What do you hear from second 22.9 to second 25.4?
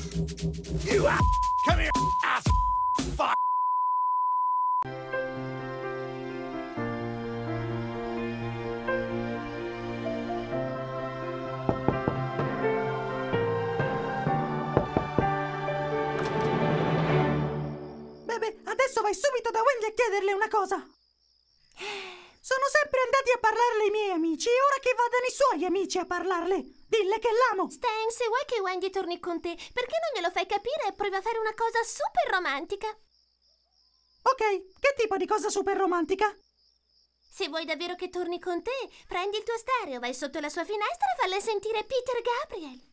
andati a parlarle i miei amici e ora che vadano i